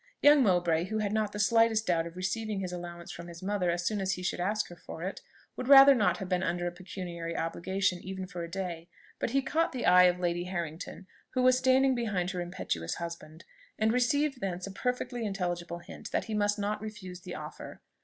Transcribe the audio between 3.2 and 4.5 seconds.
his mother as soon as he should